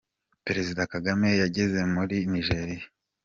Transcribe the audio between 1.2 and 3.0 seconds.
yageze muri Nigeriya